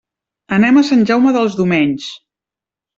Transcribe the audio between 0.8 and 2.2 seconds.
a Sant Jaume dels Domenys.